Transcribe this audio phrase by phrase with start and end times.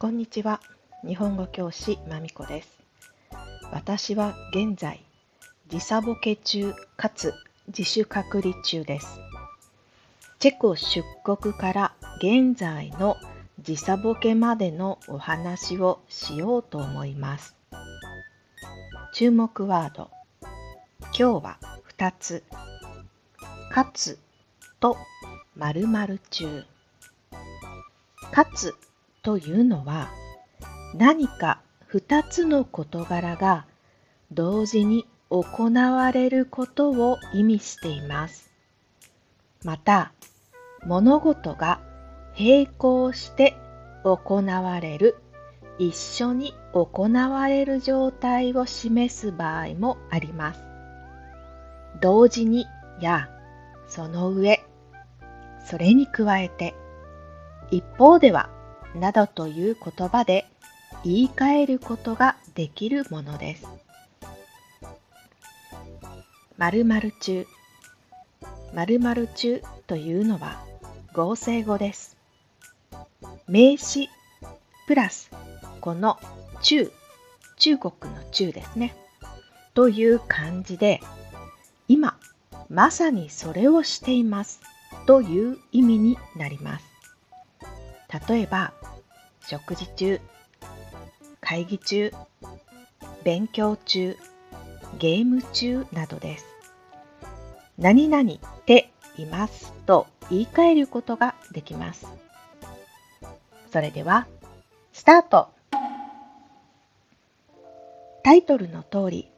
[0.00, 0.60] こんにちは。
[1.04, 2.78] 日本語教師まみこです。
[3.72, 5.04] 私は現在、
[5.66, 7.34] 時差ボケ中かつ
[7.66, 9.18] 自主隔離中です。
[10.38, 13.16] チェコ出国から現在の
[13.58, 17.56] 時差ボケまでのお話をしようと思います。
[19.14, 20.12] 注目ワード。
[21.00, 21.58] 今日は
[21.98, 22.44] 2つ。
[23.72, 24.20] かつ
[24.78, 24.96] と
[25.56, 26.64] 〇〇中。
[28.30, 28.76] かつ
[29.28, 30.08] というのは
[30.94, 31.60] 何か
[31.92, 33.66] 2つの事柄が
[34.32, 38.50] 同時に行われることを意味しています。
[39.64, 40.12] また
[40.86, 41.82] 物事が
[42.40, 43.54] 並行して
[44.02, 45.16] 行われる
[45.78, 50.64] 一緒に行われる状態を示す場合もあります。
[52.00, 52.64] 同時に
[52.98, 53.28] や
[53.88, 54.64] その上
[55.66, 56.74] それに加えて
[57.70, 58.56] 一方では
[58.94, 60.46] などという言葉で
[61.04, 63.66] 言い換えることができるものです。
[66.56, 67.46] 〇〇中
[68.74, 70.60] 〇〇中というのは
[71.12, 72.16] 合成語です。
[73.46, 74.08] 名詞
[74.86, 75.30] プラス
[75.80, 76.18] この
[76.62, 76.90] 中
[77.58, 78.94] 中国の中ですね。
[79.74, 81.00] という漢字で
[81.86, 82.18] 今
[82.68, 84.60] まさにそれをしています
[85.06, 86.84] という意味になります。
[88.28, 88.72] 例えば
[89.48, 90.20] 食事中
[91.40, 92.12] 会議中
[93.24, 94.14] 勉強中
[94.98, 96.44] ゲーム中などです。
[97.78, 98.36] 何々っ
[98.66, 102.06] ていますと言い換えることができます。
[103.72, 104.26] それでは
[104.92, 105.48] スタート。
[108.22, 109.30] タイトルの通り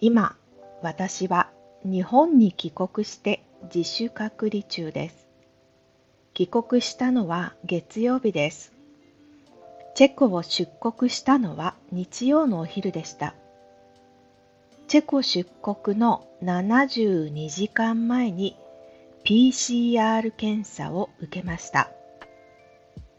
[0.00, 0.34] 今
[0.82, 1.52] 私は
[1.84, 5.28] 日本に帰国して自主隔離中です。
[6.34, 8.75] 帰国したのは月曜日です。
[9.96, 13.34] チェコを出国したのは日曜のお昼でした。
[14.88, 18.58] チェコ出国の72時間前に
[19.24, 21.90] PCR 検査を受けました。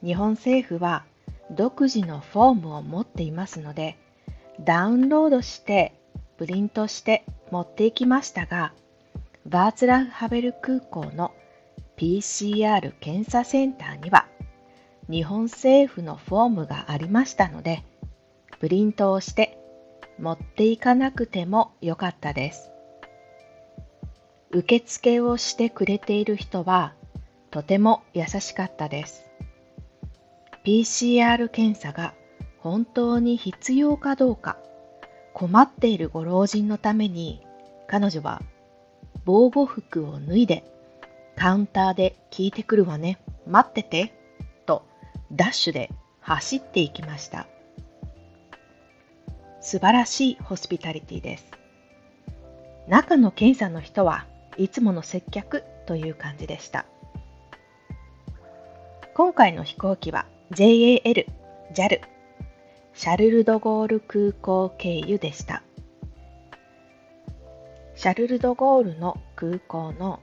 [0.03, 1.03] 日本政府は
[1.49, 3.97] 独自のフォームを持っていますので、
[4.63, 5.95] ダウンロードして
[6.37, 8.71] プリントして持っていきましたが、
[9.47, 11.33] バーツラフハベル空港の
[11.97, 14.27] PCR 検査センターには
[15.09, 17.83] 日本政府のフォームがありましたので、
[18.59, 19.57] プリントをして
[20.19, 22.71] 持っていかなくてもよかったです。
[24.51, 26.93] 受付をしてくれている人は
[27.51, 29.23] とても優しかったです。
[30.65, 32.13] PCR 検査が
[32.59, 34.57] 本当に必要かどうか
[35.33, 37.41] 困っているご老人のために
[37.87, 38.41] 彼女は
[39.23, 40.63] 防護服を脱いで
[41.37, 43.19] カウンターで聞いてくるわね。
[43.45, 44.16] 待ってて。
[45.31, 45.89] ダッシュで
[46.21, 47.47] 走っていきました。
[49.61, 51.51] 素晴らしいホスピタリティです。
[52.87, 54.25] 中の検査の人は
[54.57, 56.85] いつもの接客という感じでした。
[59.13, 61.25] 今回の飛行機は JAL、
[61.73, 62.01] JAL、
[62.93, 65.63] シャルル・ド・ゴール空港経由でした。
[67.95, 70.19] シャルル・ド・ゴールの空港の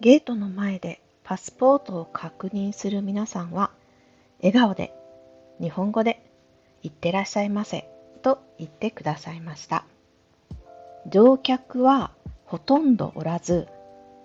[0.00, 1.00] ゲートの前で
[1.30, 3.70] パスポートを確認する皆さんは、
[4.42, 4.92] 笑顔で、
[5.60, 6.28] 日本語で、
[6.82, 7.88] いってらっしゃいませ
[8.20, 9.84] と言ってくださいました。
[11.06, 12.10] 乗客は
[12.46, 13.68] ほとんどおらず、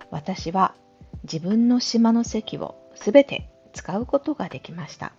[0.10, 0.74] 私は
[1.32, 5.14] 自分の島の席をすべて使うことができました。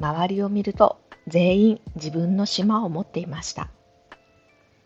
[0.00, 3.70] 周りを見ると全員自分の島を持っていました。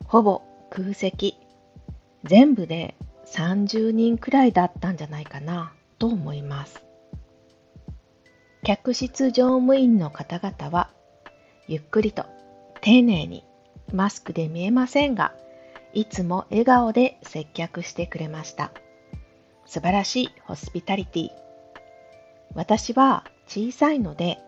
[0.04, 1.38] ほぼ空席、
[2.24, 2.96] 全部で
[3.32, 6.84] 30人くらいだったんじゃないかなと思います。
[8.62, 10.90] 客室乗務員の方々は
[11.66, 12.26] ゆっくりと
[12.82, 13.44] 丁寧に
[13.92, 15.32] マスクで見えませんが
[15.94, 18.70] いつも笑顔で接客してくれました
[19.64, 21.28] 素晴らしいホスピタリティ
[22.54, 24.38] 私は小さいので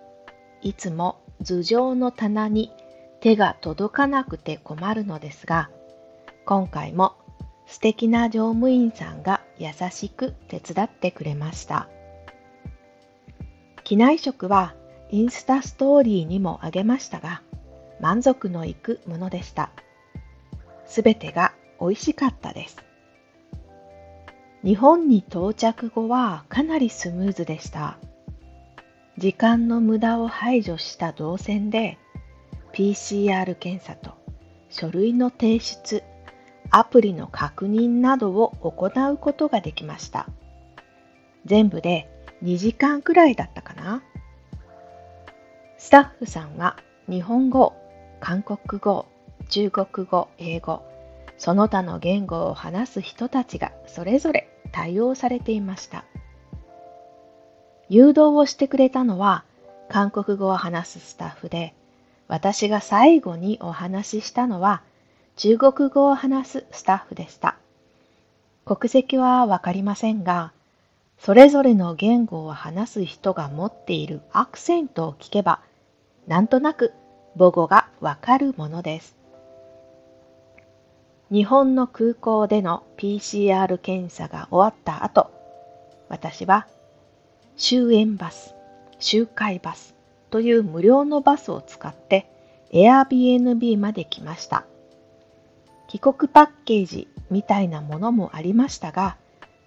[0.61, 2.71] いつも頭上の棚に
[3.21, 5.71] 手が届かなくて困るのですが
[6.45, 7.17] 今回も
[7.73, 11.89] 素敵な乗務員さんが優しく手伝ってくれました。
[13.83, 14.75] 機内食は
[15.09, 17.41] インスタストーリーにもあげましたが、
[17.99, 19.71] 満足のいくものでした。
[20.85, 22.77] すべてが美味しかったです。
[24.63, 27.97] 日本に到着後はかなりスムーズでした。
[29.17, 31.97] 時間の無駄を排除した動線で
[32.75, 34.11] PCR 検査と
[34.69, 36.03] 書類の提出
[36.75, 40.27] アプリの確認などを行うことができました。
[41.45, 42.09] 全部で
[42.43, 44.03] 2時間くらいだったかな。
[45.77, 46.79] スタッフさんは
[47.09, 47.75] 日本語、
[48.21, 49.07] 韓国語、
[49.51, 50.83] 中国語、英語、
[51.37, 56.07] その他の言語を話す人たちがそれぞれ対応されていました。
[57.91, 59.45] 誘導をしてくれたのは
[59.91, 61.75] 韓国語を話すスタッフで、
[62.29, 64.83] 私が最後にお話ししたのは
[65.37, 67.57] 中国語を話すスタッフでした。
[68.65, 70.53] 国籍はわかりませんが、
[71.19, 75.61] それぞれの言語を話す人が持っているアクセントを聞けば、
[76.27, 76.93] なんとなく
[77.39, 79.17] 母語がわかるものです。
[81.31, 85.31] 日本の空港での PCR 検査が終わった後、
[86.09, 86.67] 私は
[87.57, 88.55] 終園バス、
[88.99, 89.95] 周回バス
[90.31, 92.27] という無料のバスを使って
[92.73, 94.67] Airbnb まで来ました。
[95.93, 99.19] 帰国パッケージみたいなものもありましたが、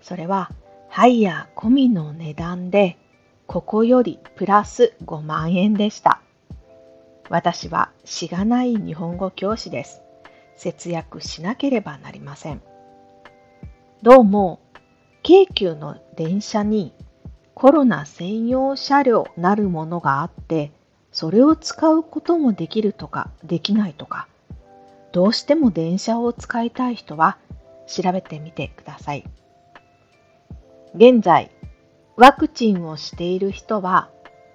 [0.02, 0.50] それは
[0.90, 2.98] ハイヤー込みの値段で、
[3.46, 6.24] ここよりプラス5万円でした。
[7.30, 10.02] 私はしがない日本語教師です。
[10.56, 12.62] 節約しなければなりません。
[14.02, 14.60] どうも、
[15.22, 16.92] 京急の電車に
[17.54, 20.72] コロナ専用車両なるものがあって、
[21.12, 24.28] それを使うこともできるとかできないとか、
[25.16, 27.38] どうしても電車を使いたい人は
[27.88, 29.24] 調べてみてください。
[30.94, 31.52] 現在、
[32.18, 34.10] ワクチンをしている人は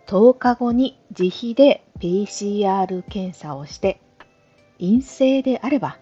[0.06, 4.02] 10日後に自費で PCR 検査をして
[4.78, 5.96] 陰性であれば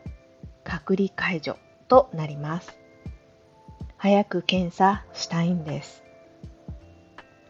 [0.65, 1.57] 隔離解除
[1.87, 2.77] となります。
[3.97, 6.03] 早く検査したいんです。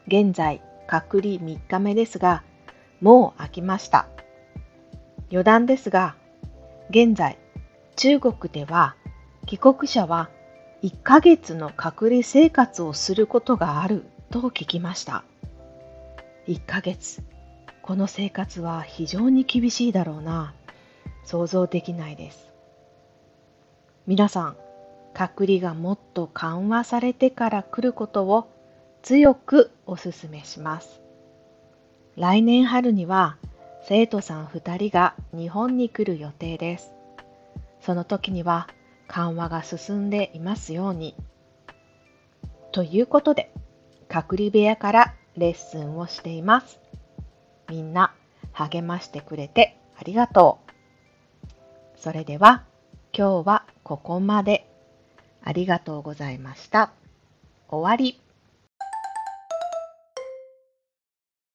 [0.09, 2.43] 現在、隔離3日目ですが、
[3.01, 4.09] もう飽きました。
[5.31, 6.18] 余談ですが、
[6.91, 7.39] 現在、
[7.97, 8.97] 中国では
[9.47, 10.31] 帰国者は
[10.83, 15.25] 1ヶ月の隔離生活をすることがあると聞きました。
[16.47, 17.23] 1ヶ月。
[17.83, 20.55] この生活は非常に厳しいだろうな。
[21.25, 22.49] 想像できないです。
[24.07, 24.57] 皆さん、
[25.13, 28.51] 隔離がもっと緩和されてから来ることを
[29.03, 31.03] 強くお勧めします。
[32.17, 33.37] 来年春には
[33.89, 36.93] 生徒さん2人が日本に来る予定です。
[37.81, 38.69] その時には
[39.07, 41.17] 緩和が進んでいますように。
[42.71, 43.51] ということで、
[44.07, 46.81] 隔離部屋からレッスンをしています。
[47.71, 48.13] みんな
[48.53, 50.59] 励ましてくれてありがと
[51.97, 51.99] う。
[51.99, 52.65] それでは
[53.17, 54.71] 今日はここまで。
[55.43, 56.93] ありがとうございました。
[57.71, 58.21] 終わり。